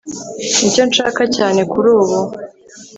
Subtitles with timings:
[0.57, 2.19] Nicyo nshaka cyane kurubu